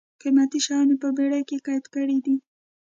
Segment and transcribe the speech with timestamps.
[0.21, 2.35] قېمتي شیان یې په بېړۍ کې قید کړي دي.